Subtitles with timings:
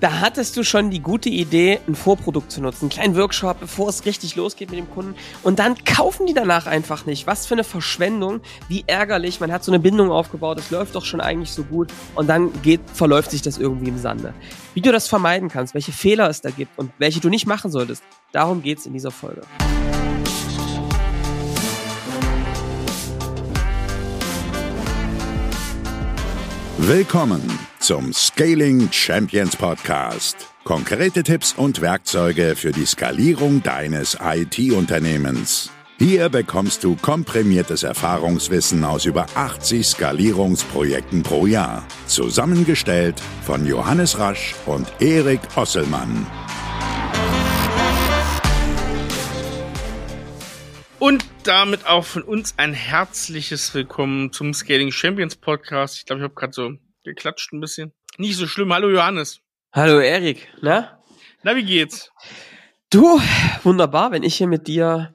[0.00, 3.88] da hattest du schon die gute Idee, ein Vorprodukt zu nutzen, einen kleinen Workshop, bevor
[3.88, 5.14] es richtig losgeht mit dem Kunden.
[5.42, 7.26] Und dann kaufen die danach einfach nicht.
[7.26, 9.40] Was für eine Verschwendung, wie ärgerlich.
[9.40, 11.90] Man hat so eine Bindung aufgebaut, es läuft doch schon eigentlich so gut.
[12.14, 14.34] Und dann geht, verläuft sich das irgendwie im Sande.
[14.74, 17.70] Wie du das vermeiden kannst, welche Fehler es da gibt und welche du nicht machen
[17.70, 18.02] solltest,
[18.32, 19.42] darum geht's in dieser Folge.
[26.78, 30.48] Willkommen zum Scaling Champions Podcast.
[30.64, 35.70] Konkrete Tipps und Werkzeuge für die Skalierung deines IT-Unternehmens.
[35.96, 41.86] Hier bekommst du komprimiertes Erfahrungswissen aus über 80 Skalierungsprojekten pro Jahr.
[42.08, 46.26] Zusammengestellt von Johannes Rasch und Erik Osselmann.
[50.98, 55.98] Und damit auch von uns ein herzliches Willkommen zum Scaling Champions Podcast.
[55.98, 57.92] Ich glaube, ich habe gerade so geklatscht ein bisschen.
[58.18, 58.72] Nicht so schlimm.
[58.72, 59.40] Hallo Johannes.
[59.72, 61.02] Hallo Erik, na?
[61.42, 62.10] Na, wie geht's?
[62.90, 63.20] Du,
[63.62, 65.14] wunderbar, wenn ich hier mit dir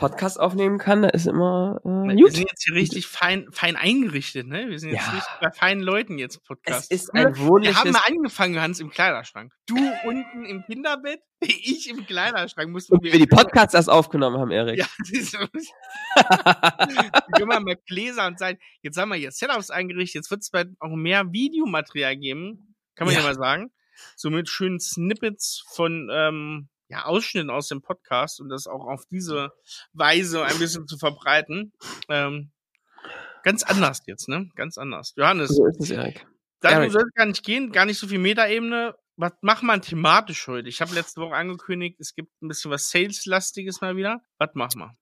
[0.00, 4.46] Podcast aufnehmen kann, da ist immer äh, Wir sind jetzt hier richtig fein, fein eingerichtet,
[4.46, 4.68] ne?
[4.70, 5.12] Wir sind jetzt Ja.
[5.12, 6.90] richtig bei feinen Leuten jetzt Podcast.
[6.90, 9.52] Es ist ein Wir haben mal angefangen, Johannes, im Kleiderschrank.
[9.66, 12.70] Du unten im Kinderbett, ich im Kleiderschrank.
[12.70, 14.78] Mussten Und wir die Podcasts erst aufgenommen haben, Erik.
[14.78, 15.38] Ja, siehst du.
[16.16, 18.58] Wir können mal mit Gläser und sein.
[18.82, 20.14] Jetzt haben wir hier Setups eingerichtet.
[20.16, 22.74] Jetzt wird es bald auch mehr Videomaterial geben.
[22.94, 23.26] Kann man ja, Ja.
[23.26, 23.70] mal sagen.
[24.16, 29.04] So mit schönen Snippets von ähm, ja, Ausschnitten aus dem Podcast und das auch auf
[29.10, 29.52] diese
[29.92, 31.72] Weise ein bisschen zu verbreiten.
[32.08, 32.50] Ähm,
[33.44, 34.50] ganz anders jetzt, ne?
[34.56, 35.14] Ganz anders.
[35.16, 36.26] Johannes, so ist es, Erik.
[36.62, 36.92] Erik.
[36.92, 38.94] soll es gar nicht gehen, gar nicht so viel Metaebene.
[39.20, 40.70] Was macht man thematisch heute?
[40.70, 44.22] Ich habe letzte Woche angekündigt, es gibt ein bisschen was Sales-lastiges mal wieder.
[44.38, 44.94] Was machen wir?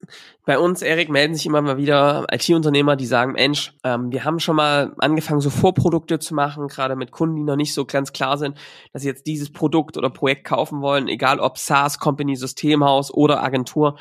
[0.45, 4.41] Bei uns, Erik, melden sich immer mal wieder IT-Unternehmer, die sagen, Mensch, ähm, wir haben
[4.41, 8.13] schon mal angefangen, so Vorprodukte zu machen, gerade mit Kunden, die noch nicht so ganz
[8.13, 8.59] klar sind,
[8.93, 13.41] dass sie jetzt dieses Produkt oder Projekt kaufen wollen, egal ob SaaS, Company, Systemhaus oder
[13.41, 14.01] Agentur.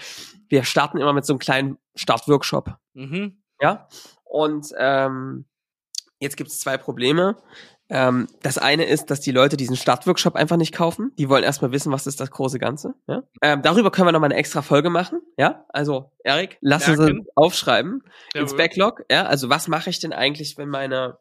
[0.49, 2.75] Wir starten immer mit so einem kleinen Startworkshop.
[2.95, 3.43] Mhm.
[3.61, 3.87] Ja.
[4.23, 5.45] Und ähm,
[6.19, 7.37] jetzt gibt es zwei Probleme.
[7.89, 11.13] Ähm, das eine ist, dass die Leute diesen Startworkshop einfach nicht kaufen.
[11.17, 12.95] Die wollen erstmal wissen, was ist das große Ganze.
[13.07, 13.23] Ja?
[13.41, 15.21] Ähm, darüber können wir nochmal eine extra Folge machen.
[15.37, 18.03] Ja, also Erik, lass uns aufschreiben
[18.33, 18.57] ins Jawohl.
[18.57, 19.05] Backlog.
[19.09, 21.17] Ja, also was mache ich denn eigentlich, wenn meine,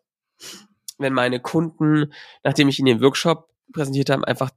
[0.99, 2.13] wenn meine Kunden,
[2.43, 4.51] nachdem ich ihnen den Workshop präsentiert habe, einfach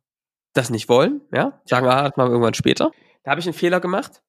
[0.54, 1.22] das nicht wollen?
[1.32, 2.92] Ja, sagen, ah, das machen wir irgendwann später.
[3.24, 4.24] Da habe ich einen Fehler gemacht.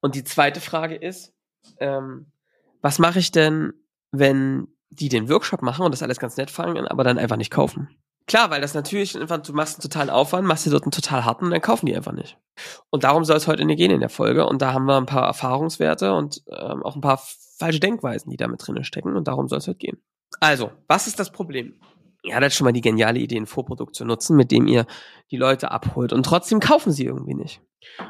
[0.00, 1.32] Und die zweite Frage ist,
[1.80, 2.30] ähm,
[2.82, 3.72] was mache ich denn,
[4.10, 7.50] wenn die den Workshop machen und das alles ganz nett fangen, aber dann einfach nicht
[7.50, 7.88] kaufen?
[8.26, 11.24] Klar, weil das natürlich einfach, du machst einen totalen Aufwand, machst dir dort einen total
[11.24, 12.36] harten und dann kaufen die einfach nicht.
[12.90, 14.46] Und darum soll es heute in gehen in der Folge.
[14.46, 17.22] Und da haben wir ein paar Erfahrungswerte und ähm, auch ein paar
[17.58, 19.16] falsche Denkweisen, die da mit drinne stecken.
[19.16, 20.02] Und darum soll es heute gehen.
[20.40, 21.74] Also, was ist das Problem?
[22.26, 24.86] Ihr hattet schon mal die geniale Idee, ein Vorprodukt zu nutzen, mit dem ihr
[25.30, 27.60] die Leute abholt und trotzdem kaufen sie irgendwie nicht.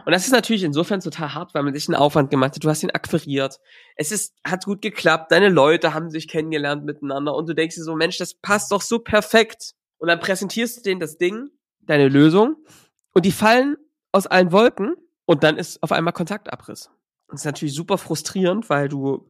[0.07, 2.65] Und das ist natürlich insofern total hart, weil man sich einen Aufwand gemacht hat.
[2.65, 3.61] Du hast ihn akquiriert.
[3.95, 5.33] Es ist, hat gut geklappt.
[5.33, 8.81] Deine Leute haben sich kennengelernt miteinander und du denkst dir so, Mensch, das passt doch
[8.81, 9.75] so perfekt.
[9.99, 11.51] Und dann präsentierst du denen das Ding,
[11.81, 12.57] deine Lösung
[13.13, 13.77] und die fallen
[14.13, 14.95] aus allen Wolken
[15.27, 16.91] und dann ist auf einmal Kontaktabriss.
[17.29, 19.29] Das ist natürlich super frustrierend, weil du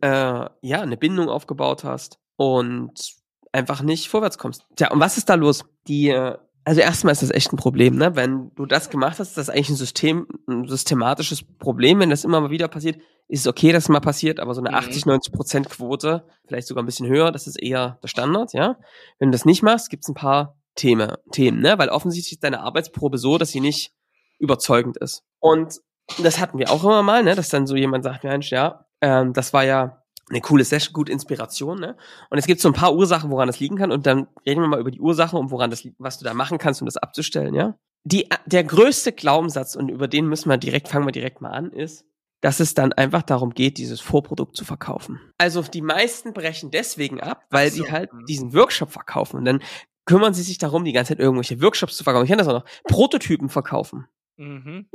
[0.00, 3.16] äh, ja eine Bindung aufgebaut hast und
[3.56, 4.64] einfach nicht vorwärts kommst.
[4.76, 5.64] Tja, und was ist da los?
[5.88, 8.16] Die, äh, also erstmal ist das echt ein Problem, ne?
[8.16, 12.00] Wenn du das gemacht hast, ist das eigentlich ein System, ein systematisches Problem.
[12.00, 14.60] Wenn das immer mal wieder passiert, ist es okay, dass es mal passiert, aber so
[14.60, 14.76] eine Mhm.
[14.76, 18.76] 80, 90 Prozent Quote, vielleicht sogar ein bisschen höher, das ist eher der Standard, ja?
[19.18, 21.78] Wenn du das nicht machst, gibt es ein paar Themen, Themen, ne?
[21.78, 23.92] Weil offensichtlich ist deine Arbeitsprobe so, dass sie nicht
[24.38, 25.22] überzeugend ist.
[25.40, 25.80] Und
[26.22, 27.34] das hatten wir auch immer mal, ne?
[27.34, 31.08] Dass dann so jemand sagt, Mensch, ja, ähm, das war ja eine coole Session, gut
[31.08, 31.96] Inspiration, ne?
[32.30, 34.68] Und es gibt so ein paar Ursachen, woran das liegen kann, und dann reden wir
[34.68, 36.96] mal über die Ursachen und woran das liegt, was du da machen kannst, um das
[36.96, 37.78] abzustellen, ja?
[38.04, 41.72] Die, der größte Glaubenssatz, und über den müssen wir direkt, fangen wir direkt mal an,
[41.72, 42.04] ist,
[42.40, 45.20] dass es dann einfach darum geht, dieses Vorprodukt zu verkaufen.
[45.38, 48.24] Also die meisten brechen deswegen ab, weil so, sie halt mhm.
[48.26, 49.62] diesen Workshop verkaufen und dann
[50.04, 52.24] kümmern sie sich darum, die ganze Zeit irgendwelche Workshops zu verkaufen.
[52.24, 52.64] Ich kenne das auch noch.
[52.84, 54.06] Prototypen verkaufen.
[54.36, 54.86] Mhm.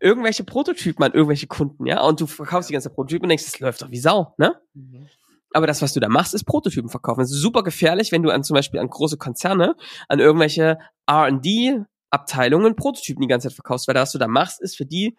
[0.00, 2.02] Irgendwelche Prototypen an irgendwelche Kunden, ja?
[2.02, 4.60] Und du verkaufst die ganze Prototypen und denkst, das läuft doch wie Sau, ne?
[4.74, 5.08] Mhm.
[5.52, 7.20] Aber das, was du da machst, ist Prototypen verkaufen.
[7.20, 9.76] Das ist super gefährlich, wenn du an zum Beispiel an große Konzerne,
[10.08, 14.76] an irgendwelche R&D-Abteilungen Prototypen die ganze Zeit verkaufst, weil das, was du da machst, ist
[14.76, 15.16] für die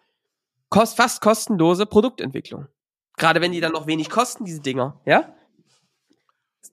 [0.68, 2.66] kost fast kostenlose Produktentwicklung.
[3.16, 5.34] Gerade wenn die dann noch wenig kosten, diese Dinger, ja?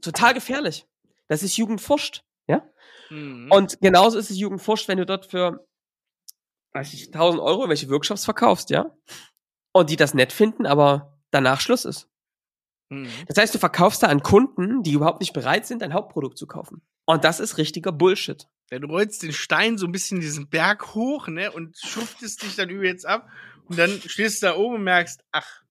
[0.01, 0.85] Total gefährlich.
[1.29, 2.63] Das ist Jugendforscht, ja?
[3.09, 3.49] Mhm.
[3.49, 5.65] Und genauso ist es Jugendforscht, wenn du dort für,
[6.73, 8.91] weiß ich, 1000 Euro welche Workshops verkaufst, ja?
[9.71, 12.09] Und die das nett finden, aber danach Schluss ist.
[12.89, 13.09] Mhm.
[13.27, 16.47] Das heißt, du verkaufst da an Kunden, die überhaupt nicht bereit sind, dein Hauptprodukt zu
[16.47, 16.81] kaufen.
[17.05, 18.47] Und das ist richtiger Bullshit.
[18.71, 22.55] Ja, du rollst den Stein so ein bisschen diesen Berg hoch, ne, und schuftest dich
[22.55, 23.27] dann über jetzt ab.
[23.65, 25.61] Und dann stehst du da oben und merkst, ach,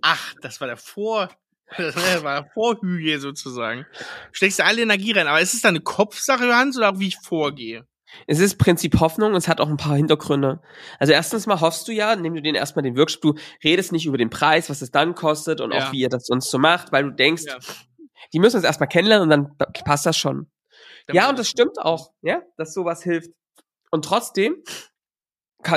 [0.00, 1.28] ach, das war der Vor,
[1.76, 3.86] das war der Vorhügel sozusagen.
[4.32, 5.28] Steckst du alle Energie rein.
[5.28, 7.86] Aber ist es dann eine Kopfsache, Johannes, oder auch wie ich vorgehe?
[8.26, 10.60] Es ist Prinzip Hoffnung und es hat auch ein paar Hintergründe.
[10.98, 13.34] Also erstens mal hoffst du ja, indem du den erstmal den Workshop, du
[13.64, 15.88] redest nicht über den Preis, was es dann kostet und Ja.
[15.88, 17.58] auch wie ihr das sonst so macht, weil du denkst, Ja.
[18.32, 20.50] die müssen uns erstmal kennenlernen und dann pa- passt das schon.
[21.06, 23.30] Dann- Ja, und das stimmt auch, ja, dass sowas hilft.
[23.90, 24.56] Und trotzdem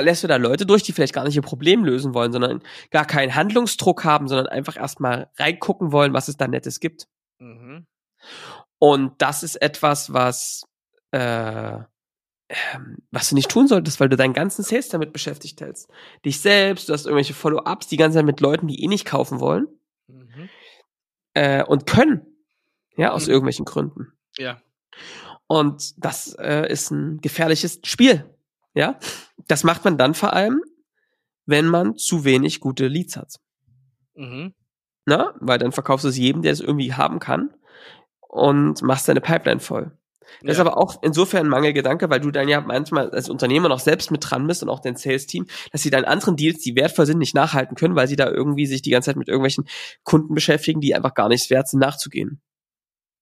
[0.00, 3.04] lässt du da Leute durch, die vielleicht gar nicht ihr Problem lösen wollen, sondern gar
[3.06, 7.06] keinen Handlungsdruck haben, sondern einfach erstmal reingucken wollen, was es da Nettes gibt.
[7.38, 7.86] Mhm.
[8.78, 10.64] Und das ist etwas, was,
[11.10, 11.78] äh,
[13.10, 15.88] was du nicht tun solltest, weil du deinen ganzen Sales damit beschäftigt hältst.
[16.24, 19.40] Dich selbst, du hast irgendwelche Follow-ups die ganze Zeit mit Leuten, die eh nicht kaufen
[19.40, 19.66] wollen
[20.08, 20.48] Mhm.
[21.34, 22.26] äh, und können.
[22.96, 23.32] Ja, aus Mhm.
[23.32, 24.12] irgendwelchen Gründen.
[24.36, 24.60] Ja.
[25.46, 28.24] Und das äh, ist ein gefährliches Spiel.
[28.74, 28.98] Ja,
[29.48, 30.62] das macht man dann vor allem,
[31.46, 33.36] wenn man zu wenig gute Leads hat.
[34.14, 34.54] Mhm.
[35.06, 37.54] Na, weil dann verkaufst du es jedem, der es irgendwie haben kann
[38.20, 39.96] und machst deine Pipeline voll.
[40.42, 40.64] Das ist Ja.
[40.64, 44.28] aber auch insofern ein Mangelgedanke, weil du dann ja manchmal als Unternehmer noch selbst mit
[44.28, 47.34] dran bist und auch dein Sales-Team, dass sie deinen anderen Deals, die wertvoll sind, nicht
[47.34, 49.66] nachhalten können, weil sie da irgendwie sich die ganze Zeit mit irgendwelchen
[50.02, 52.40] Kunden beschäftigen, die einfach gar nichts wert sind, nachzugehen.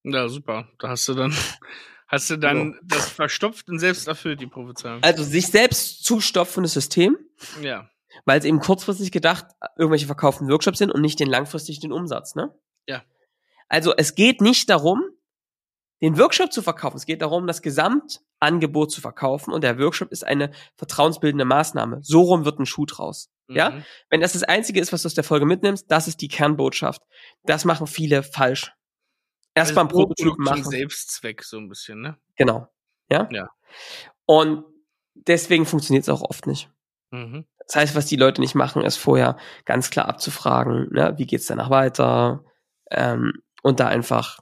[0.03, 0.67] Ja, super.
[0.79, 1.33] Da hast du dann,
[2.07, 5.01] hast du dann das verstopft und selbst erfüllt, die Prophezeiung.
[5.03, 7.17] Also sich selbst zustopfendes System,
[7.61, 7.89] Ja.
[8.25, 9.45] weil es eben kurzfristig gedacht
[9.77, 12.53] irgendwelche verkauften Workshops sind und nicht den langfristig den Umsatz, ne?
[12.87, 13.03] Ja.
[13.69, 15.01] Also es geht nicht darum,
[16.03, 16.97] den Workshop zu verkaufen.
[16.97, 21.99] Es geht darum, das Gesamtangebot zu verkaufen und der Workshop ist eine vertrauensbildende Maßnahme.
[22.01, 23.31] So rum wird ein Schuh draus.
[23.47, 23.69] Ja?
[23.69, 23.85] Mhm.
[24.09, 27.01] Wenn das das Einzige ist, was du aus der Folge mitnimmst, das ist die Kernbotschaft.
[27.43, 28.73] Das machen viele falsch.
[29.55, 30.63] Erstmal ein Also Prototyp zum machen.
[30.65, 32.17] Selbstzweck so ein bisschen, ne?
[32.35, 32.67] Genau.
[33.09, 33.29] Ja?
[33.31, 33.49] Ja.
[34.25, 34.65] Und
[35.13, 36.69] deswegen funktioniert es auch oft nicht.
[37.11, 37.45] Mhm.
[37.65, 41.45] Das heißt, was die Leute nicht machen, ist vorher ganz klar abzufragen, ne, wie geht's
[41.45, 42.43] danach weiter,
[42.91, 44.39] ähm, und da einfach,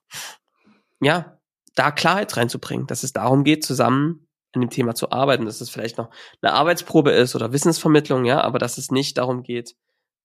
[1.00, 1.38] ja,
[1.76, 5.70] da Klarheit reinzubringen, dass es darum geht, zusammen an dem Thema zu arbeiten, dass es
[5.70, 6.10] vielleicht noch
[6.42, 9.76] eine Arbeitsprobe ist oder Wissensvermittlung, ja, aber dass es nicht darum geht,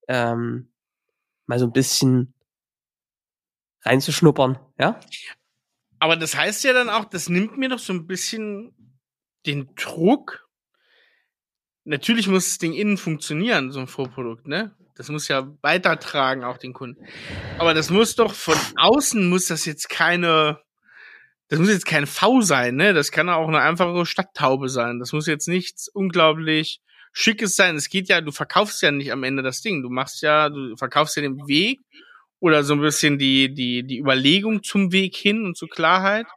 [0.07, 0.69] ähm,
[1.45, 2.33] mal so ein bisschen
[3.83, 4.99] reinzuschnuppern, ja.
[5.99, 8.73] Aber das heißt ja dann auch, das nimmt mir doch so ein bisschen
[9.45, 10.47] den Druck.
[11.85, 14.75] Natürlich muss das Ding innen funktionieren, so ein Vorprodukt, ne?
[14.95, 17.05] Das muss ja weitertragen, auch den Kunden.
[17.59, 20.59] Aber das muss doch von außen muss das jetzt keine,
[21.49, 22.93] das muss jetzt kein V sein, ne?
[22.93, 24.99] Das kann auch eine einfache Stadttaube sein.
[24.99, 26.81] Das muss jetzt nichts unglaublich
[27.13, 27.75] Schickes sein.
[27.75, 29.81] Es geht ja, du verkaufst ja nicht am Ende das Ding.
[29.81, 31.79] Du machst ja, du verkaufst ja den Weg
[32.39, 36.27] oder so ein bisschen die, die, die Überlegung zum Weg hin und zur Klarheit.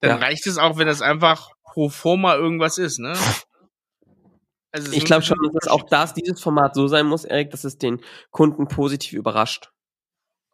[0.00, 0.26] Dann Ja.
[0.26, 3.14] reicht es auch, wenn das einfach pro forma irgendwas ist, ne?
[4.70, 7.78] Also Ich glaube schon dass auch das, dieses Format so sein muss, Erik, dass es
[7.78, 8.00] den
[8.30, 9.70] Kunden positiv überrascht.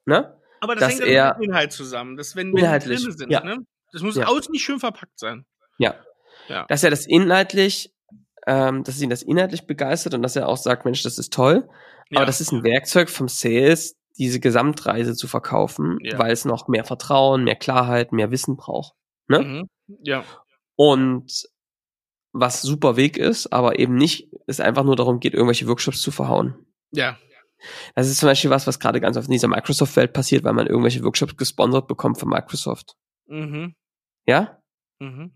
[0.06, 0.40] Ne?
[0.60, 2.16] Aber das dass hängt ja mit dem Inhalt zusammen.
[2.16, 3.42] Das, wenn, Inhaltlich, drinne sind, ja.
[3.42, 3.58] ne?
[3.94, 4.26] Das muss Ja.
[4.26, 5.46] außen nicht schön verpackt sein.
[5.78, 5.94] Ja.
[6.48, 6.66] Ja.
[6.68, 7.94] Dass er das inhaltlich,
[8.46, 11.68] ähm, dass ihn das inhaltlich begeistert und dass er auch sagt, Mensch, das ist toll.
[12.10, 12.18] Ja.
[12.18, 16.18] Aber das ist ein Werkzeug vom Sales, diese Gesamtreise zu verkaufen, Ja.
[16.18, 18.94] weil es noch mehr Vertrauen, mehr Klarheit, mehr Wissen braucht.
[19.28, 19.40] Ne?
[19.40, 19.68] Mhm.
[20.02, 20.24] Ja.
[20.76, 21.44] Und
[22.32, 26.10] was super Weg ist, aber eben nicht, es einfach nur darum geht, irgendwelche Workshops zu
[26.10, 26.66] verhauen.
[26.90, 27.16] Ja.
[27.94, 30.66] Das ist zum Beispiel was, was gerade ganz oft in dieser Microsoft-Welt passiert, weil man
[30.66, 32.96] irgendwelche Workshops gesponsert bekommt von Microsoft.
[33.26, 33.74] Mhm.
[34.26, 34.62] Ja?
[34.98, 35.32] Mhm.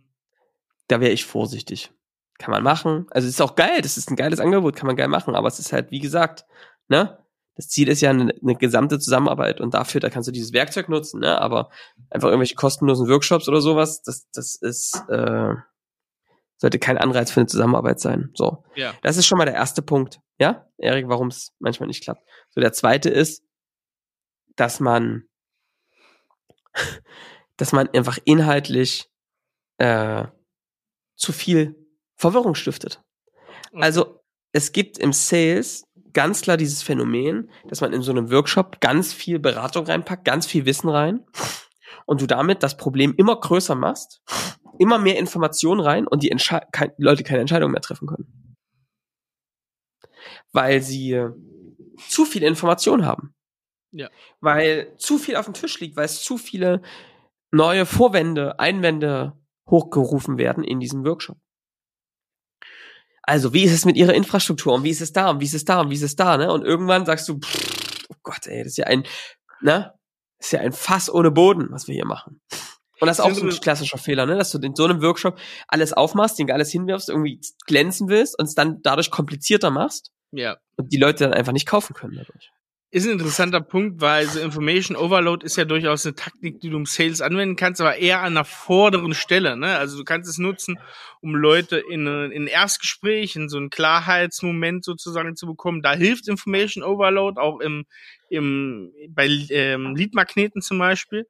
[0.89, 1.93] Da wäre ich vorsichtig.
[2.39, 3.07] Kann man machen.
[3.11, 5.49] Also es ist auch geil, das ist ein geiles Angebot, kann man geil machen, aber
[5.49, 6.47] es ist halt, wie gesagt,
[6.89, 7.19] ne?
[7.57, 10.89] Das Ziel ist ja eine, eine gesamte Zusammenarbeit und dafür, da kannst du dieses Werkzeug
[10.89, 11.41] nutzen, ne?
[11.41, 11.71] Aber
[12.09, 15.55] einfach irgendwelche kostenlosen Workshops oder sowas, das, das ist, äh,
[16.59, 18.31] sollte kein Anreiz für eine Zusammenarbeit sein.
[18.35, 18.65] So.
[18.77, 18.95] Ja.
[19.03, 20.21] Das ist schon mal der erste Punkt.
[20.39, 22.23] Ja, Erik, warum es manchmal nicht klappt.
[22.51, 23.43] So, der zweite ist,
[24.55, 25.25] dass man,
[27.59, 29.11] dass man einfach inhaltlich
[29.77, 30.25] äh,
[31.17, 31.77] zu viel
[32.17, 33.03] Verwirrung stiftet.
[33.73, 33.83] Okay.
[33.83, 34.21] Also
[34.53, 35.85] es gibt im Sales
[36.15, 40.47] ganz klar dieses Phänomen, dass man in so einem Workshop ganz viel Beratung reinpackt, ganz
[40.47, 41.27] viel Wissen rein
[42.07, 44.23] und du damit das Problem immer größer machst,
[44.79, 48.57] immer mehr Informationen rein und die, Entsche kein, Leute keine Entscheidung mehr treffen können.
[50.53, 51.21] Weil sie
[52.09, 53.35] zu viel Information haben.
[53.93, 54.09] Ja.
[54.41, 56.83] Weil zu viel auf dem Tisch liegt, weil es zu viele
[57.51, 59.33] neue Vorwände, Einwände
[59.69, 61.39] hochgerufen werden in diesem Workshop.
[63.23, 65.55] Also, wie ist es mit ihrer Infrastruktur und wie ist es da und wie ist
[65.55, 66.51] es da und wie ist es da, ne?
[66.51, 69.05] Und irgendwann sagst du, pff, oh Gott, ey, das ist ja ein,
[69.61, 69.93] ne?
[70.41, 72.41] ist ja ein Fass ohne Boden, was wir hier machen.
[73.01, 74.37] Und das ist auch so ein klassischer Fehler, ne?
[74.37, 75.39] dass du in so einem Workshop
[75.69, 80.57] alles aufmachst, den alles hinwirfst, irgendwie glänzen willst und es dann dadurch komplizierter machst Ja.
[80.77, 82.51] und die Leute dann einfach nicht kaufen können dadurch.
[82.91, 86.79] Ist ein interessanter Punkt, weil so Information Overload ist ja durchaus eine Taktik, die du
[86.79, 89.59] im Sales anwenden kannst, aber eher an einer vorderen Stelle.
[89.59, 89.77] Ne?
[89.77, 90.79] Also du kannst es nutzen,
[91.21, 95.83] um Leute in, in Erstgespräch, in so einen Klarheitsmoment sozusagen zu bekommen.
[95.83, 97.85] Da hilft Information Overload auch im,
[98.31, 101.27] im bei ähm, Leadmagneten zum Beispiel.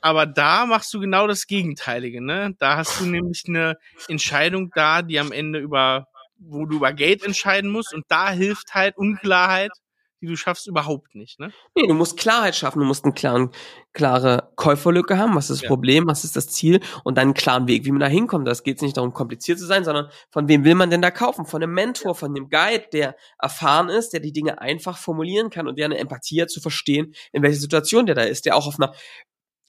[0.00, 2.20] Aber da machst du genau das Gegenteilige.
[2.20, 2.56] Ne?
[2.58, 3.76] Da hast du nämlich eine
[4.08, 7.94] Entscheidung da, die am Ende über, wo du über Geld entscheiden musst.
[7.94, 9.70] Und da hilft halt Unklarheit
[10.20, 11.52] die du schaffst, überhaupt nicht, ne?
[11.74, 13.50] Nee, du musst Klarheit schaffen, du musst eine klaren,
[13.92, 15.68] klare Käuferlücke haben, was ist das Ja.
[15.68, 18.46] Problem, was ist das Ziel und dann einen klaren Weg, wie man da hinkommt.
[18.48, 21.46] Das geht nicht darum, kompliziert zu sein, sondern von wem will man denn da kaufen?
[21.46, 25.68] Von einem Mentor, von einem Guide, der erfahren ist, der die Dinge einfach formulieren kann
[25.68, 28.66] und der eine Empathie hat zu verstehen, in welcher Situation der da ist, der auch
[28.66, 28.94] auf einer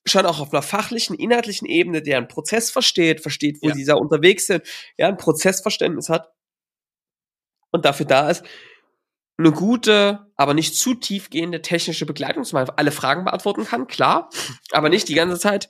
[0.08, 3.74] schon auch auf einer fachlichen, inhaltlichen Ebene, der einen Prozess versteht, versteht, wo Ja.
[3.76, 4.64] dieser unterwegs sind,
[4.98, 6.32] ja, ein Prozessverständnis hat
[7.72, 8.44] und dafür da ist,
[9.40, 14.30] eine gute, aber nicht zu tiefgehende technische Begleitung, dass man alle Fragen beantworten kann, klar,
[14.72, 15.70] aber nicht die ganze Zeit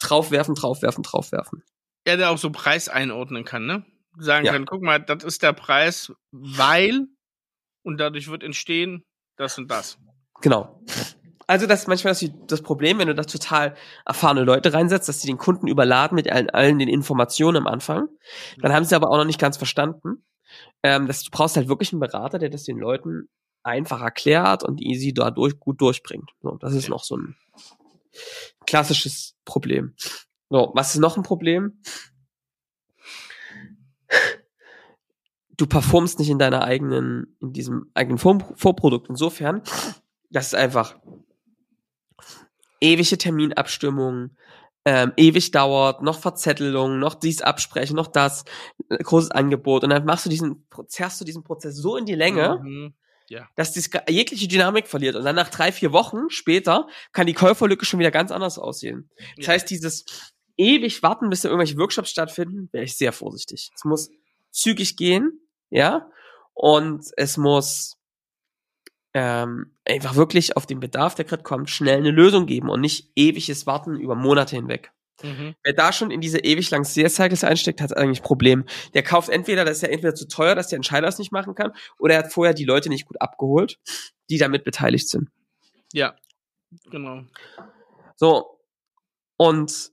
[0.00, 1.64] draufwerfen, draufwerfen, draufwerfen.
[2.06, 3.84] Ja, der auch so Preis einordnen kann, ne?
[4.18, 4.52] Sagen Ja.
[4.52, 7.06] kann, guck mal, das ist der Preis, weil
[7.82, 9.04] und dadurch wird entstehen
[9.36, 9.98] das und das.
[10.40, 10.80] Genau.
[11.46, 13.74] Also das ist manchmal das, das Problem, wenn du da total
[14.06, 18.08] erfahrene Leute reinsetzt, dass sie den Kunden überladen mit allen, allen den Informationen am Anfang.
[18.60, 20.24] Dann haben sie aber auch noch nicht ganz verstanden.
[20.82, 23.28] Ähm, dass du brauchst halt wirklich einen Berater, der das den Leuten
[23.62, 26.30] einfach erklärt und easy dadurch gut durchbringt.
[26.42, 27.36] So, das ist noch so ein
[28.66, 29.94] klassisches Problem.
[30.48, 31.80] So, was ist noch ein Problem?
[35.56, 39.08] Du performst nicht in deiner eigenen, in diesem eigenen Vor Vorprodukt.
[39.10, 39.62] Insofern,
[40.30, 40.98] das ist einfach
[42.80, 44.36] ewige Terminabstimmungen,
[44.84, 48.44] ähm, ewig dauert, noch Verzettelung, noch dies absprechen, noch das,
[48.88, 49.84] äh, großes Angebot.
[49.84, 52.94] Und dann machst du diesen, zerrst du diesen Prozess so in die Länge, Mhm.
[53.56, 55.14] dass die jegliche Dynamik verliert.
[55.16, 59.08] Und dann nach drei, vier Wochen später kann die Käuferlücke schon wieder ganz anders aussehen.
[59.36, 59.52] Das Ja.
[59.52, 60.04] heißt, dieses
[60.56, 63.70] ewig warten, bis da irgendwelche Workshops stattfinden, wäre ich sehr vorsichtig.
[63.74, 64.10] Es muss
[64.50, 66.10] zügig gehen, ja,
[66.54, 67.96] und es muss
[69.14, 73.10] ähm, einfach wirklich auf den Bedarf, der gerade kommt, schnell eine Lösung geben und nicht
[73.16, 74.92] ewiges Warten über Monate hinweg.
[75.22, 75.54] Mhm.
[75.62, 78.64] Wer da schon in diese ewig langen Sales Cycles einsteckt, hat eigentlich ein Problem.
[78.94, 81.54] Der kauft entweder, das ist ja entweder zu teuer, dass der Entscheider es nicht machen
[81.54, 83.78] kann, oder er hat vorher die Leute nicht gut abgeholt,
[84.30, 85.28] die damit beteiligt sind.
[85.92, 86.14] Ja,
[86.90, 87.24] genau.
[88.16, 88.60] So.
[89.36, 89.90] Und,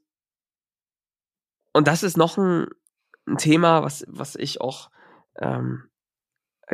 [1.74, 2.68] und das ist noch ein,
[3.26, 4.90] ein Thema, was, was ich auch
[5.40, 5.90] ähm,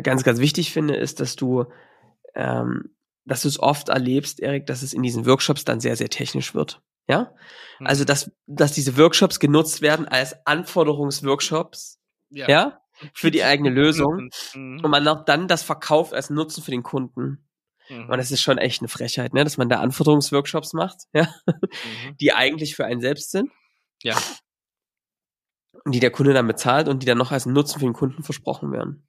[0.02, 1.66] ganz, ganz wichtig finde, ist, dass du,
[2.36, 6.10] ähm, dass du es oft erlebst, Erik, dass es in diesen Workshops dann sehr, sehr
[6.10, 6.82] technisch wird.
[7.08, 7.34] Ja?
[7.80, 7.88] Mhm.
[7.88, 12.00] Also, dass, dass diese Workshops genutzt werden als Anforderungsworkshops,
[12.48, 12.80] ja,
[13.14, 14.30] für die eigene Lösung.
[14.56, 14.82] Mhm.
[14.84, 17.48] und man auch dann das verkauft als Nutzen für den Kunden.
[17.90, 18.10] Mhm.
[18.10, 22.18] Und das ist schon echt eine Frechheit, ne, dass man da Anforderungsworkshops macht, ja, Mhm.
[22.20, 23.52] die eigentlich für einen selbst sind.
[24.04, 24.18] Ja.
[25.86, 28.24] Und die der Kunde dann bezahlt und die dann noch als Nutzen für den Kunden
[28.24, 29.06] versprochen werden.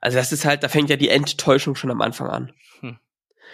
[0.00, 2.52] Also das ist halt, da fängt ja die Enttäuschung schon am Anfang an.
[2.80, 2.98] Hm.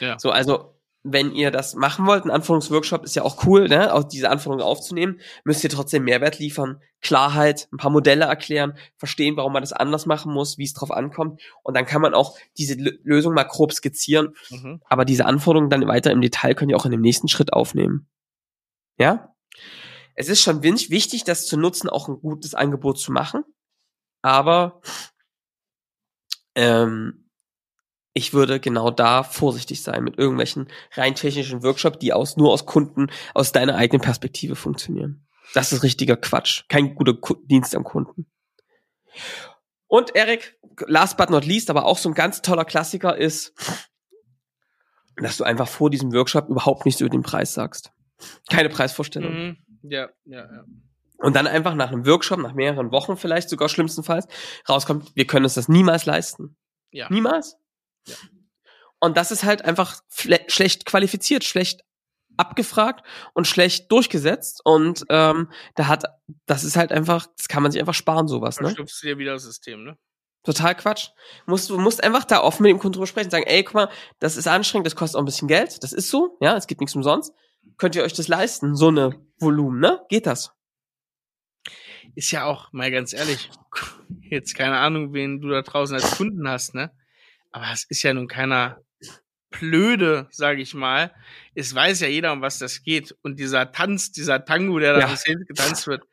[0.00, 0.18] Ja.
[0.18, 0.68] So, also
[1.04, 4.64] wenn ihr das machen wollt, ein Anforderungsworkshop ist ja auch cool, ne, auch diese Anforderungen
[4.64, 9.72] aufzunehmen, müsst ihr trotzdem Mehrwert liefern, Klarheit, ein paar Modelle erklären, verstehen, warum man das
[9.72, 11.40] anders machen muss, wie es drauf ankommt.
[11.64, 14.80] Und dann kann man auch diese Lö- Lösung mal grob skizzieren, Mhm.
[14.88, 18.06] aber diese Anforderungen dann weiter im Detail könnt ihr auch in dem nächsten Schritt aufnehmen.
[18.96, 19.34] Ja?
[20.14, 23.42] Es ist schon wichtig, das zu nutzen, auch ein gutes Angebot zu machen.
[24.20, 24.80] Aber
[26.54, 27.22] ähm,
[28.14, 32.66] ich würde genau da vorsichtig sein mit irgendwelchen rein technischen Workshops, die aus nur aus
[32.66, 35.26] Kunden, aus deiner eigenen Perspektive funktionieren.
[35.54, 36.64] Das ist richtiger Quatsch.
[36.68, 38.26] Kein guter Dienst am Kunden.
[39.86, 43.52] Und Erik, last but not least, aber auch so ein ganz toller Klassiker ist,
[45.16, 47.92] dass du einfach vor diesem Workshop überhaupt nichts über den Preis sagst.
[48.50, 49.32] Keine Preisvorstellung.
[49.32, 49.56] Mhm.
[49.82, 50.64] Ja, ja, ja.
[51.22, 54.26] Und dann einfach nach einem Workshop, nach mehreren Wochen vielleicht sogar schlimmstenfalls,
[54.68, 56.56] rauskommt, wir können uns das niemals leisten.
[56.90, 57.08] Ja.
[57.10, 57.56] Niemals.
[58.06, 58.16] Ja.
[59.00, 60.00] Und das ist halt einfach
[60.46, 61.82] schlecht qualifiziert, schlecht
[62.36, 64.60] abgefragt und schlecht durchgesetzt.
[64.64, 66.04] Und ähm, da hat,
[66.46, 68.74] das ist halt einfach, das kann man sich einfach sparen, sowas, Da ne?
[68.74, 69.98] du dir wieder das System, ne?
[70.44, 71.10] Total Quatsch.
[71.46, 73.88] Musst, du musst einfach da offen mit dem Kunden drüber sprechen, sagen, ey, guck mal,
[74.18, 76.80] das ist anstrengend, das kostet auch ein bisschen Geld, das ist so, ja, es gibt
[76.80, 77.32] nichts umsonst.
[77.78, 80.00] Könnt ihr euch das leisten, so eine Volumen, ne?
[80.08, 80.52] Geht das?
[82.14, 83.50] Ist ja auch, mal ganz ehrlich,
[84.20, 86.90] jetzt keine Ahnung, wen du da draußen als Kunden hast, ne?
[87.50, 88.80] Aber es ist ja nun keiner
[89.50, 91.12] Blöde, sage ich mal,
[91.54, 93.14] es weiß ja jeder, um was das geht.
[93.22, 95.14] Und dieser Tanz, dieser Tango, der da Ja.
[95.46, 96.04] getanzt wird,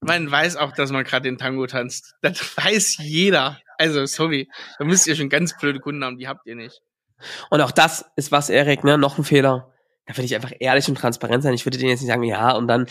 [0.00, 2.14] man weiß auch, dass man gerade den Tango tanzt.
[2.22, 3.60] Das weiß jeder.
[3.78, 6.80] Also, sorry, da müsst ihr schon ganz blöde Kunden haben, die habt ihr nicht.
[7.50, 9.73] Und auch das ist was, Erik, ne, noch ein Fehler.
[10.06, 11.54] Da würde ich einfach ehrlich und transparent sein.
[11.54, 12.86] Ich würde denen jetzt nicht sagen, ja, und dann,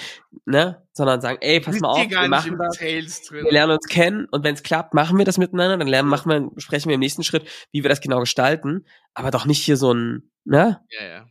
[0.46, 2.80] ne, sondern sagen, ey, pass mal auf, wir machen das.
[2.80, 6.32] Wir lernen uns kennen und wenn es klappt, machen wir das miteinander, dann lernen, machen
[6.32, 8.86] wir, sprechen wir im nächsten Schritt, wie wir das genau gestalten.
[9.14, 11.26] Aber doch nicht hier so ein, ne, Ja, ja,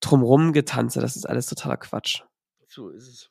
[0.00, 1.00] drumrum getanze.
[1.00, 2.22] Das ist alles totaler Quatsch.
[2.68, 3.30] so ist es.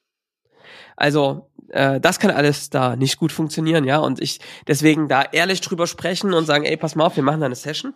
[0.96, 4.00] Also, äh, das kann alles da nicht gut funktionieren, ja.
[4.00, 7.40] Und ich deswegen da ehrlich drüber sprechen und sagen, ey, pass mal auf, wir machen
[7.40, 7.96] da eine Session.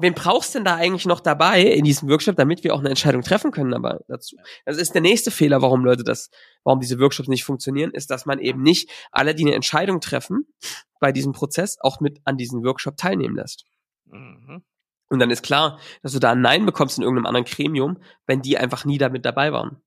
[0.00, 3.22] Wen brauchst denn da eigentlich noch dabei in diesem Workshop, damit wir auch eine Entscheidung
[3.22, 4.36] treffen können aber dazu?
[4.64, 6.30] Das ist der nächste Fehler, warum Leute das,
[6.62, 10.46] warum diese Workshops nicht funktionieren, ist, dass man eben nicht alle, die eine Entscheidung treffen,
[11.00, 13.64] bei diesem Prozess auch mit an diesem Workshop teilnehmen lässt.
[14.06, 14.62] Mhm.
[15.10, 18.40] Und dann ist klar, dass du da ein Nein bekommst in irgendeinem anderen Gremium, wenn
[18.40, 19.82] die einfach nie damit dabei waren.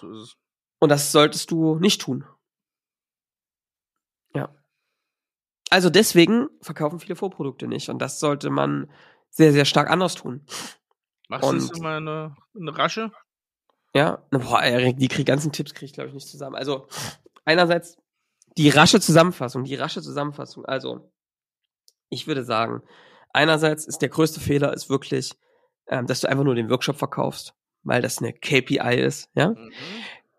[0.00, 0.36] So ist es.
[0.80, 2.24] Und das solltest du nicht tun.
[4.34, 4.54] Ja.
[5.70, 7.88] Also deswegen verkaufen viele Vorprodukte nicht.
[7.88, 8.90] Und das sollte man
[9.36, 10.46] sehr, sehr stark anders tun.
[11.28, 13.10] Machst du Und- jetzt immer eine, eine Rasche?
[13.94, 14.24] Ja.
[14.30, 16.56] Na, Boah, Erik, die krieg, ganzen Tipps kriege ich, glaube ich, nicht zusammen.
[16.56, 16.88] Also,
[17.44, 17.96] einerseits
[18.56, 20.64] die rasche Zusammenfassung, die rasche Zusammenfassung.
[20.64, 21.10] Also,
[22.08, 22.82] ich würde sagen,
[23.32, 25.34] einerseits ist der größte Fehler ist wirklich,
[25.88, 29.50] ähm, dass du einfach nur den Workshop verkaufst, weil das eine KPI ist, ja.
[29.50, 29.72] Mhm.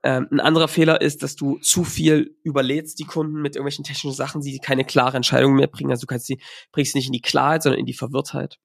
[0.05, 4.13] Ähm, ein anderer Fehler ist, dass du zu viel überlädst die Kunden mit irgendwelchen technischen
[4.13, 5.89] Sachen, die keine klare Entscheidung mehr bringen.
[5.89, 6.39] Also du kannst sie,
[6.71, 8.59] bringst sie nicht in die Klarheit, sondern in die Verwirrtheit.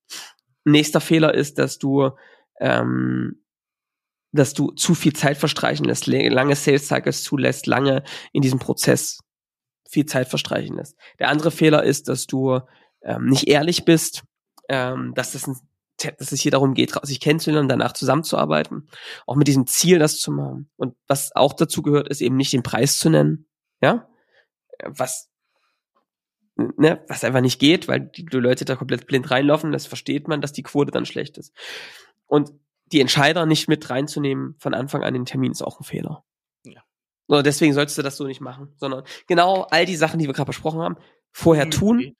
[0.65, 2.11] Nächster Fehler ist, dass du,
[2.59, 3.43] ähm,
[4.31, 9.17] dass du zu viel Zeit verstreichen lässt, lange Sales Cycles zulässt, lange in diesem Prozess
[9.89, 10.95] viel Zeit verstreichen lässt.
[11.17, 12.59] Der andere Fehler ist, dass du
[13.01, 14.21] ähm, nicht ehrlich bist,
[14.69, 15.57] ähm, dass das ein,
[16.17, 18.87] dass es hier darum geht, sich kennenzulernen, danach zusammenzuarbeiten
[19.25, 20.69] auch mit diesem Ziel, das zu machen.
[20.77, 23.47] Und was auch dazu gehört, ist eben nicht den Preis zu nennen,
[23.81, 24.07] ja,
[24.85, 25.29] was,
[26.55, 30.41] ne, was einfach nicht geht, weil die, Leute da komplett blind reinlaufen, das versteht man,
[30.41, 31.53] dass die Quote dann schlecht ist.
[32.27, 32.51] Und
[32.91, 36.23] die Entscheider nicht mit reinzunehmen von Anfang an in den Termin ist auch ein Fehler.
[36.63, 36.81] Ja.
[37.27, 40.33] So, deswegen solltest du das so nicht machen, sondern genau all die Sachen, die wir
[40.33, 40.97] gerade besprochen haben,
[41.31, 41.71] vorher Mhm.
[41.71, 42.15] tun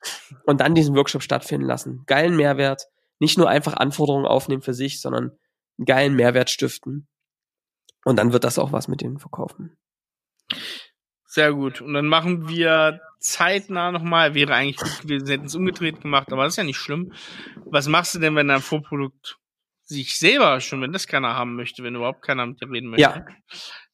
[0.45, 2.03] und dann diesen Workshop stattfinden lassen.
[2.05, 2.87] Geilen Mehrwert,
[3.21, 5.37] nicht nur einfach Anforderungen aufnehmen für sich, sondern
[5.77, 7.07] einen geilen Mehrwert stiften.
[8.03, 9.77] Und dann wird das auch was mit denen verkaufen.
[11.25, 11.81] Sehr gut.
[11.81, 14.33] Und dann machen wir zeitnah nochmal.
[14.33, 17.13] Wäre eigentlich gut gewesen, hätten es umgedreht gemacht, aber das ist ja nicht schlimm.
[17.65, 19.37] Was machst du denn, wenn dein Vorprodukt
[19.83, 23.03] sich selber schon, wenn das keiner haben möchte, wenn überhaupt keiner mit dir reden möchte?
[23.03, 23.25] Ja.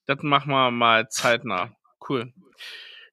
[0.05, 1.75] Das machen wir mal zeitnah.
[2.07, 2.33] Cool.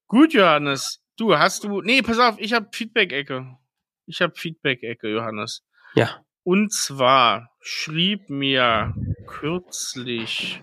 [0.07, 1.03] Gut, Johannes.
[1.17, 1.83] Du, hast du.
[1.83, 3.59] Nee, pass auf, ich habe Feedback-Ecke.
[4.07, 5.65] Ich habe Feedback-Ecke, Johannes.
[5.95, 6.25] Ja.
[6.43, 8.95] Und zwar schrieb mir
[9.27, 10.63] kürzlich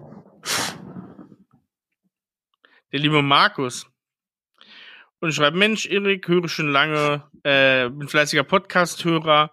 [2.92, 3.88] der liebe Markus
[5.20, 9.52] und schreibt, Mensch, Erik, höre schon lange, äh, bin fleißiger Podcast-Hörer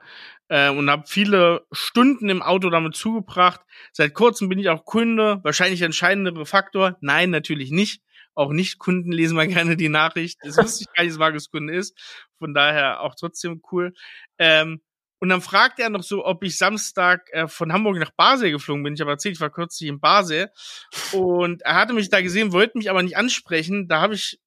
[0.48, 3.60] äh, und habe viele Stunden im Auto damit zugebracht.
[3.92, 6.96] Seit kurzem bin ich auch Kunde, wahrscheinlich entscheidendere Faktor.
[7.00, 8.02] Nein, natürlich nicht.
[8.34, 10.38] Auch Nicht-Kunden lesen mal gerne die Nachricht.
[10.42, 11.98] Das wusste ich gar nicht, dass Markus Kunde ist.
[12.38, 13.92] Von daher auch trotzdem cool.
[14.38, 14.80] Ähm,
[15.20, 18.84] und dann fragt er noch so, ob ich Samstag äh, von Hamburg nach Basel geflogen
[18.84, 18.94] bin.
[18.94, 20.50] Ich habe erzählt, ich war kürzlich in Basel.
[21.12, 23.88] Und er hatte mich da gesehen, wollte mich aber nicht ansprechen.
[23.88, 24.40] Da habe ich,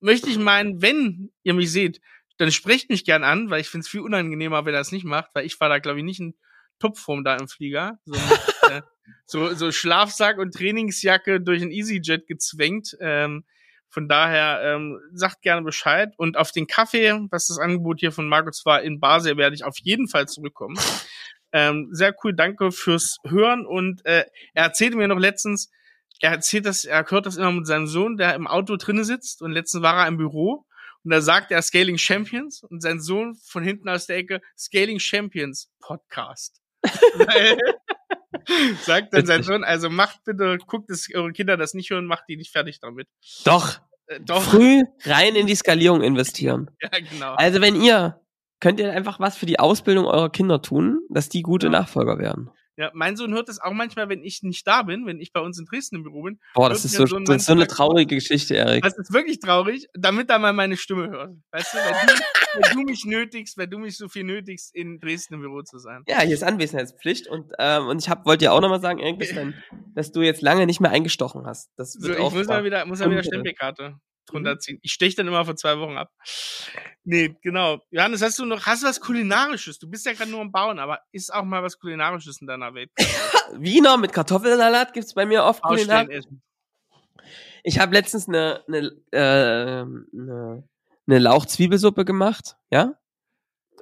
[0.00, 2.00] möchte ich meinen, wenn ihr mich seht,
[2.36, 5.04] dann sprecht mich gern an, weil ich finde es viel unangenehmer, wenn er das nicht
[5.04, 6.34] macht, weil ich war da, glaube ich, nicht in
[6.78, 7.98] Topform da im Flieger.
[8.04, 8.14] So,
[8.70, 8.82] äh,
[9.24, 12.96] so, so Schlafsack und Trainingsjacke durch ein EasyJet gezwängt.
[13.00, 13.44] Ähm,
[13.90, 16.12] von daher ähm, sagt gerne Bescheid.
[16.16, 19.64] Und auf den Kaffee, was das Angebot hier von Markus war, in Basel werde ich
[19.64, 20.78] auf jeden Fall zurückkommen.
[21.52, 23.64] Ähm, sehr cool, danke fürs Hören.
[23.64, 24.24] Und äh,
[24.54, 25.70] er erzählte mir noch letztens,
[26.20, 29.40] er erzählt das, er hört das immer mit seinem Sohn, der im Auto drinne sitzt.
[29.40, 30.66] Und letztens war er im Büro
[31.04, 34.98] und da sagt er Scaling Champions und sein Sohn von hinten aus der Ecke Scaling
[34.98, 36.60] Champions Podcast.
[38.82, 42.24] sagt dann sein Sohn, also macht bitte, guckt, dass eure Kinder das nicht hören, macht
[42.28, 43.08] die nicht fertig damit.
[43.44, 46.70] Doch, Äh, doch, früh rein in die Skalierung investieren.
[46.82, 47.34] ja, genau.
[47.34, 48.20] Also wenn ihr,
[48.60, 51.72] könnt ihr einfach was für die Ausbildung eurer Kinder tun, dass die gute Ja.
[51.72, 52.50] Nachfolger werden.
[52.78, 55.40] Ja, mein Sohn hört das auch manchmal, wenn ich nicht da bin, wenn ich bei
[55.40, 56.38] uns in Dresden im Büro bin.
[56.54, 58.84] Boah, das ist so, so das ist so eine traurige Geschichte, Erik.
[58.84, 61.34] Das ist wirklich traurig, damit er mal meine Stimme hört.
[61.50, 62.22] Weißt du, wenn du,
[62.54, 65.78] wenn du mich nötigst, wenn du mich so viel nötigst, in Dresden im Büro zu
[65.78, 66.04] sein.
[66.06, 69.18] Ja, hier ist Anwesenheitspflicht und ähm, und ich hab, wollte dir auch nochmal sagen, Erik,
[69.18, 69.30] dass,
[69.96, 71.72] dass du jetzt lange nicht mehr eingestochen hast.
[71.76, 73.24] Das So, ich auch muss mal wieder, muss mal wieder.
[73.24, 73.98] Stempelkarte.
[74.28, 74.60] Drunter Mhm.
[74.60, 74.78] ziehen.
[74.82, 76.10] Ich steche dann immer vor zwei Wochen ab.
[77.04, 77.80] Nee, genau.
[77.90, 79.78] Johannes, hast du noch, hast du was Kulinarisches?
[79.78, 82.72] Du bist ja gerade nur am Bauen, aber ist auch mal was Kulinarisches in deiner
[82.74, 82.90] Welt?
[83.54, 86.00] Wiener mit Kartoffelsalat gibt's bei mir oft kulinar.
[86.02, 86.42] Ausstellen, essen.
[87.64, 89.18] Ich habe letztens eine, eine, äh,
[90.16, 90.68] eine,
[91.06, 92.94] eine Lauch-Zwiebelsuppe gemacht, ja.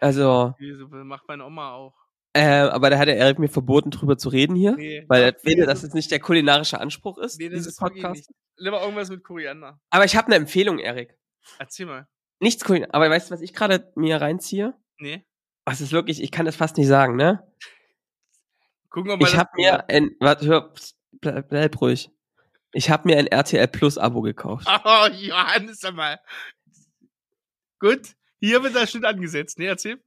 [0.01, 1.95] Also, Die Suppe macht meine Oma auch.
[2.37, 5.35] Äh, aber da hat der Erik mir verboten, drüber zu reden hier, Nee, weil er
[5.35, 8.31] findet, nee, dass es nicht der kulinarische Anspruch ist, Nee, das dieses Podcast.
[8.57, 9.81] Lieber irgendwas mit Koriander.
[9.91, 11.17] Aber ich habe eine Empfehlung, Erik.
[11.59, 12.07] Erzähl mal.
[12.41, 12.95] Nichts kulinarisches.
[12.95, 14.75] Aber weißt du, was ich gerade mir reinziehe?
[14.99, 15.25] Nee.
[15.65, 17.43] Was ist wirklich, ich kann das fast nicht sagen, ne?
[18.91, 20.73] Gucken, wir Ich das- habe mir ein, warte, hör,
[21.21, 22.11] bleib, bleib ruhig.
[22.73, 24.67] Ich habe mir ein RTL Plus Abo gekauft.
[24.85, 26.19] Oh, Johannes, sag mal.
[27.79, 29.59] Gut, hier wird der Schnitt angesetzt.
[29.59, 30.03] Nee, erzähl.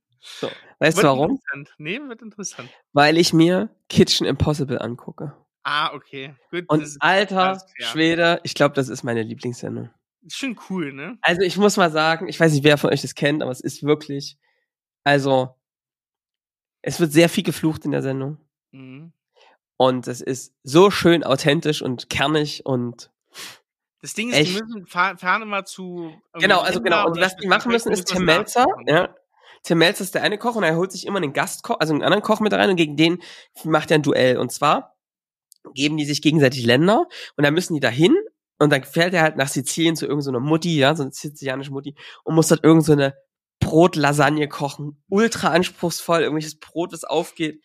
[0.80, 1.40] Weißt du warum?
[1.78, 2.70] Nee, wird interessant.
[2.94, 5.36] Weil ich mir Kitchen Impossible angucke.
[5.64, 6.36] Ah, okay.
[6.52, 6.66] Gut.
[6.68, 7.62] Und alter.
[7.80, 9.90] Schwede, ich glaube, das ist meine Lieblingssendung.
[10.26, 11.18] Ist schon cool, ne?
[11.22, 13.62] Also ich muss mal sagen, ich weiß nicht, wer von euch das kennt, aber es
[13.62, 14.38] ist wirklich,
[15.04, 15.56] also
[16.82, 18.38] es wird sehr viel geflucht in der Sendung.
[18.72, 19.14] Mhm.
[19.78, 23.12] Und es ist so schön authentisch und kernig und
[24.02, 24.50] Das Ding ist, Echt?
[24.58, 26.14] die müssen fahr, fahren immer zu.
[26.34, 27.06] genau, also genau.
[27.06, 28.66] Und oder was die machen müssen, ist Tim Melzer.
[28.88, 29.16] Ja.
[29.64, 32.04] Tim Melzer ist der eine Koch und er holt sich immer einen Gastkoch, also einen
[32.04, 33.22] anderen Koch mit rein und gegen den
[33.64, 34.38] macht er ein Duell.
[34.38, 34.96] Und zwar
[35.74, 38.16] geben die sich gegenseitig Länder und dann müssen die dahin
[38.60, 41.96] und dann fährt er halt nach Sizilien zu irgendeiner Mutti, ja, so eine sizilianische Mutti
[42.24, 42.96] und muss dort irgend so
[43.60, 45.04] Brotlasagne kochen.
[45.10, 47.64] Ultra anspruchsvoll, irgendwelches Brot, das aufgeht.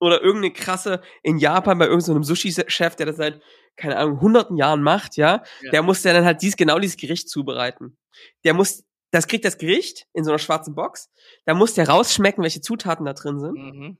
[0.00, 3.40] Oder irgendeine krasse in Japan bei irgendeinem Sushi-Chef, der das seit,
[3.76, 5.42] keine Ahnung, hunderten Jahren macht, ja.
[5.62, 5.70] Ja.
[5.70, 7.96] Der muss ja dann halt dies, genau dieses Gericht zubereiten.
[8.44, 11.10] Der muss, das kriegt das Gericht in so einer schwarzen Box.
[11.44, 13.54] Da muss der rausschmecken, welche Zutaten da drin sind.
[13.54, 13.98] Mhm.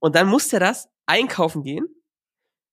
[0.00, 1.86] Und dann muss der das einkaufen gehen,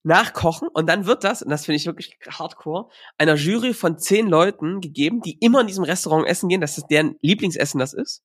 [0.04, 4.28] nachkochen und dann wird das, und das finde ich wirklich hardcore, einer Jury von zehn
[4.28, 8.24] Leuten gegeben, die immer in diesem Restaurant essen gehen, dass das deren Lieblingsessen das ist.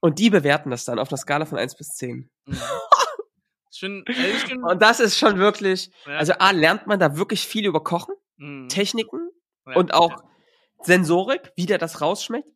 [0.00, 2.28] Und die bewerten das dann auf einer Skala von 1 bis 10.
[2.46, 2.58] Mhm.
[3.72, 6.16] schon, also schon, Und das ist schon wirklich, ja.
[6.18, 8.68] also A, lernt man da wirklich viel über Kochen, Mhm.
[8.68, 9.30] Techniken
[9.66, 9.76] Ja.
[9.76, 10.22] und auch
[10.82, 12.50] Sensorik, wie der das rausschmeckt.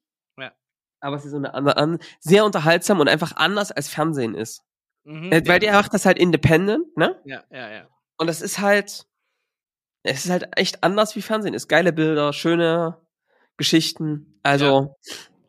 [1.03, 1.09] Ja.
[1.09, 4.63] Aber es ist so eine andere, an, sehr unterhaltsam und einfach anders als Fernsehen ist.
[5.05, 5.33] Mhm.
[5.33, 7.21] Äh, Weil der macht das halt independent, ne?
[7.25, 7.89] Ja, ja, ja.
[8.19, 9.07] Und das ist halt,
[10.03, 11.69] es ist halt echt anders wie Fernsehen ist.
[11.69, 12.99] Geile Bilder, schöne
[13.57, 14.39] Geschichten.
[14.43, 14.97] Also,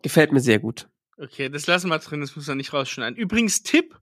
[0.01, 0.89] gefällt mir sehr gut.
[1.17, 3.17] Okay, das lassen wir drin, das muss man nicht rausschneiden.
[3.17, 3.99] Übrigens, Tipp,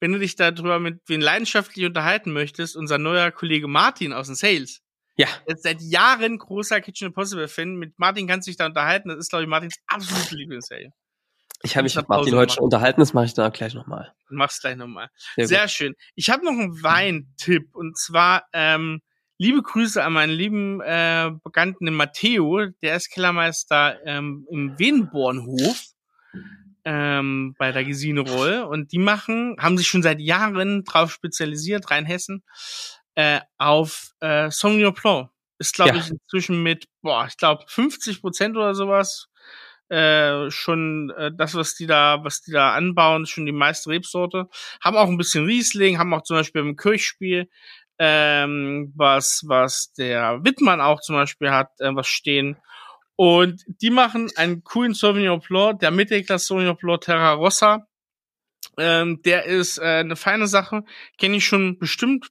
[0.00, 4.34] wenn du dich darüber mit wen leidenschaftlich unterhalten möchtest, unser neuer Kollege Martin aus dem
[4.34, 4.82] Sales.
[5.16, 5.28] Ja.
[5.46, 7.76] Ist seit Jahren großer Kitchen Impossible Fan.
[7.76, 9.08] Mit Martin kannst du dich da unterhalten.
[9.08, 10.92] Das ist, glaube ich, Martins absolute Lieblingsserie.
[11.62, 14.12] Ich habe mich mit Martin heute schon unterhalten, das mache ich dann gleich nochmal.
[14.28, 15.08] Mach's gleich nochmal.
[15.36, 15.94] Sehr, Sehr schön.
[16.14, 19.00] Ich habe noch einen Weintipp und zwar ähm,
[19.38, 25.82] liebe Grüße an meinen lieben äh, Bekannten Matteo, der ist Kellermeister ähm, im Wenbornhof
[26.84, 31.90] ähm, bei der Gesine Roll und die machen, haben sich schon seit Jahren drauf spezialisiert,
[31.90, 32.44] Rheinhessen,
[33.16, 35.30] äh, auf äh, Sauvignon Blanc.
[35.58, 36.02] Ist glaube Ja.
[36.02, 39.28] ich inzwischen mit, boah, ich glaube 50 Prozent oder sowas
[39.88, 43.90] äh, schon äh, das, was die da, was die da anbauen, ist schon die meiste
[43.90, 44.48] Rebsorte.
[44.82, 47.48] Haben auch ein bisschen Riesling, haben auch zum Beispiel im Kirchspiel
[47.98, 52.56] ähm, was, was der Wittmann auch zum Beispiel hat, äh, was stehen.
[53.16, 57.86] Und die machen einen coolen Sauvignon Blanc, der Mittelklasse Sauvignon Blanc Terra Rossa.
[58.76, 60.84] Ähm, der ist äh, eine feine Sache.
[61.16, 62.26] Kenne ich schon bestimmt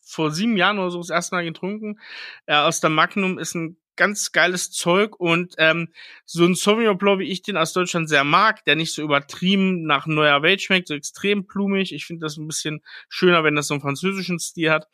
[0.00, 1.98] vor sieben Jahren oder so das erste Mal getrunken.
[2.46, 5.88] Äh, aus der Magnum ist ein ganz geiles Zeug und ähm,
[6.26, 9.84] so ein Sauvignon Blanc, wie ich den aus Deutschland sehr mag, der nicht so übertrieben
[9.84, 11.94] nach neuer Welt schmeckt, so extrem blumig.
[11.94, 14.86] Ich finde das ein bisschen schöner, wenn das so einen französischen Stil hat.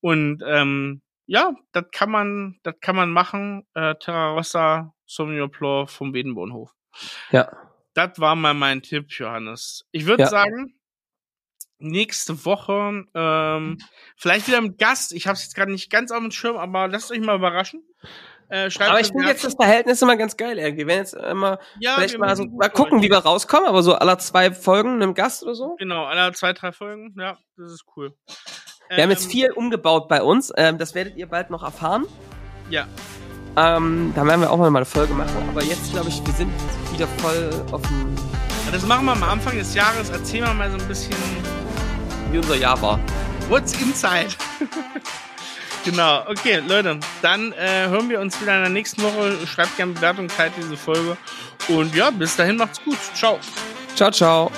[0.00, 3.66] Und ähm, ja, das kann man, das kann man machen.
[3.74, 6.70] Äh, Terra Rossa Sauvignon Blanc vom Wedenbornhof.
[7.30, 7.50] Ja.
[7.94, 9.86] Das war mal mein Tipp, Johannes.
[9.90, 10.28] Ich würde Ja.
[10.28, 10.74] sagen,
[11.80, 13.78] nächste Woche ähm,
[14.16, 15.12] vielleicht wieder mit Gast.
[15.12, 17.82] Ich habe es jetzt gerade nicht ganz auf dem Schirm, aber lasst euch mal überraschen.
[18.48, 20.84] Äh, Aber ich finde jetzt das Verhältnis immer ganz geil, irgendwie.
[20.86, 24.18] Wenn jetzt immer, ja, vielleicht mal so, mal gucken, wie wir rauskommen, aber so aller
[24.18, 25.76] zwei Folgen einem Gast oder so.
[25.78, 27.14] Genau, alle zwei, drei Folgen.
[27.16, 28.12] Ja, das ist cool.
[28.92, 30.52] Wir haben jetzt Ähm, viel umgebaut bei uns.
[30.56, 32.06] Ähm, das werdet ihr bald noch erfahren.
[32.70, 32.88] Ja,
[33.56, 35.48] Ähm, da werden wir auch mal eine Folge machen.
[35.48, 36.52] Aber jetzt, glaube ich, wir sind
[36.92, 38.16] wieder voll auf dem,
[38.72, 40.10] das machen wir am Anfang des Jahres.
[40.10, 41.14] Erzählen wir mal so ein bisschen
[42.32, 42.98] wie unser Jahr war.
[43.48, 44.28] What's Inside.
[45.84, 49.46] genau, okay, Leute, dann äh, hören wir uns wieder in der nächsten Woche.
[49.46, 51.16] Schreibt gerne Bewertung, teilt diese Folge.
[51.68, 52.98] Und ja, bis dahin macht's gut.
[53.14, 53.38] Ciao.
[53.94, 54.50] Ciao, ciao.